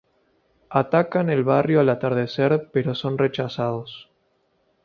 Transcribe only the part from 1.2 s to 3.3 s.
el barrio al atardecer pero son